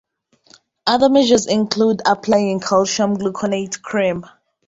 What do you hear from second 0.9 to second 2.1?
measures include